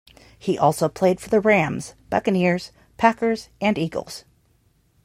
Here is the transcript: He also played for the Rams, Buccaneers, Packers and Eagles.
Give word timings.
He 0.39 0.57
also 0.57 0.89
played 0.89 1.19
for 1.21 1.29
the 1.29 1.39
Rams, 1.39 1.93
Buccaneers, 2.09 2.71
Packers 2.97 3.49
and 3.61 3.77
Eagles. 3.77 4.25